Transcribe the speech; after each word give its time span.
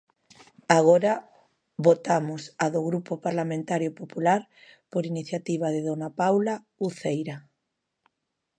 Agora 0.79 1.13
votamos 1.87 2.41
a 2.63 2.65
do 2.73 2.81
Grupo 2.89 3.13
Parlamentario 3.25 3.91
Popular 4.01 4.41
por 4.91 5.03
iniciativa 5.13 5.67
de 5.75 5.81
dona 5.87 6.09
Paula 6.21 6.55
Uceira. 6.87 7.35